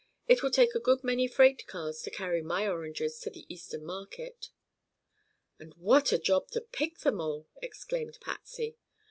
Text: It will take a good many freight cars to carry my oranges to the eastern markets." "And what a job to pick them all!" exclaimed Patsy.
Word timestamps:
It 0.27 0.41
will 0.41 0.49
take 0.49 0.73
a 0.73 0.79
good 0.79 1.03
many 1.03 1.27
freight 1.27 1.67
cars 1.67 2.01
to 2.01 2.09
carry 2.09 2.41
my 2.41 2.67
oranges 2.67 3.19
to 3.19 3.29
the 3.29 3.45
eastern 3.53 3.85
markets." 3.85 4.49
"And 5.59 5.75
what 5.75 6.11
a 6.11 6.17
job 6.17 6.47
to 6.53 6.61
pick 6.61 7.01
them 7.01 7.21
all!" 7.21 7.47
exclaimed 7.61 8.17
Patsy. 8.19 8.77